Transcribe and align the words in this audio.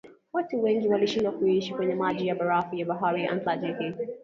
watu 0.33 0.63
wengi 0.63 0.87
walishindwa 0.87 1.31
kuishi 1.31 1.73
kwenye 1.73 1.95
maji 1.95 2.27
ya 2.27 2.35
barafu 2.35 2.75
ya 2.75 2.85
bahari 2.85 3.23
ya 3.23 3.31
atlantiki 3.31 3.93